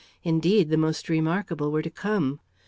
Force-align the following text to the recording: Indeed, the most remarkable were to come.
Indeed, 0.23 0.71
the 0.71 0.77
most 0.77 1.09
remarkable 1.09 1.71
were 1.71 1.83
to 1.83 1.91
come. 1.91 2.39